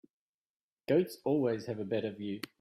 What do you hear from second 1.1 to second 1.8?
always have